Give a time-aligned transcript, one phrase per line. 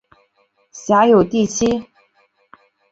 [0.71, 1.85] 辖有第七。